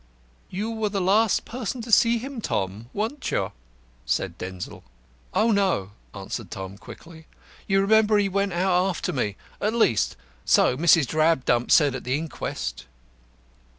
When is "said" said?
4.03-4.35, 11.69-11.93